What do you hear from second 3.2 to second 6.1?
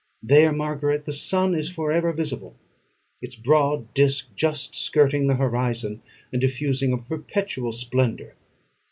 its broad disk just skirting the horizon,